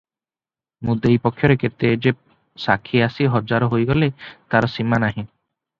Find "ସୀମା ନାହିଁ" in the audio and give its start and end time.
4.77-5.29